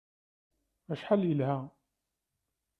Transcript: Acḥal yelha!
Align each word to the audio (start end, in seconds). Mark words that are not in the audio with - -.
Acḥal 0.91 1.21
yelha! 1.25 1.55